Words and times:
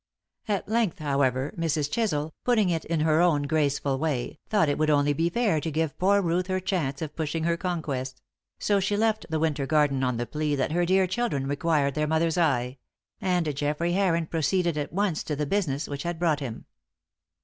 At 0.47 0.67
length, 0.67 0.97
however, 0.97 1.53
Mrs. 1.55 1.87
Chisel, 1.91 2.33
putting 2.43 2.71
it 2.71 2.85
in 2.85 3.01
her 3.01 3.21
own 3.21 3.43
graceful 3.43 3.99
way, 3.99 4.39
thought 4.49 4.67
it 4.67 4.79
would 4.79 4.89
only 4.89 5.13
be 5.13 5.29
fair 5.29 5.61
to 5.61 5.69
give 5.69 5.95
poor 5.99 6.23
Ruth 6.23 6.47
her 6.47 6.59
chance 6.59 7.03
of 7.03 7.15
pushing 7.15 7.43
her 7.43 7.55
conquest; 7.55 8.19
so 8.57 8.79
she 8.79 8.97
left 8.97 9.27
the 9.29 9.37
winter 9.37 9.67
garden 9.67 10.03
on 10.03 10.17
the 10.17 10.25
plea 10.25 10.55
that 10.55 10.71
her 10.71 10.87
dear 10.87 11.05
children 11.05 11.45
required 11.45 11.93
their 11.93 12.07
mother's 12.07 12.39
eye; 12.39 12.79
and 13.21 13.55
Geoffrey 13.55 13.93
Heron 13.93 14.25
proceeded 14.25 14.75
at 14.75 14.91
once 14.91 15.21
to 15.21 15.35
the 15.35 15.45
business 15.45 15.87
which 15.87 16.01
had 16.01 16.17
brought 16.17 16.39
him. 16.39 16.65